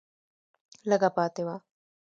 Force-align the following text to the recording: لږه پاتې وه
لږه 0.89 1.09
پاتې 1.15 1.41
وه 1.47 1.55